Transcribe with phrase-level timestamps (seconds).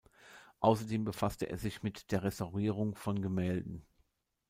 [0.61, 3.85] Außerdem befasste er sich mit der Restaurierung von Gemälden.